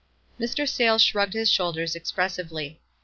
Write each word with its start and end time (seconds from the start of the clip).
Mr. 0.39 0.67
Sayles 0.67 1.03
shrugged 1.03 1.33
his 1.33 1.47
shoulders 1.47 1.95
express 1.95 2.37
ively. 2.39 2.77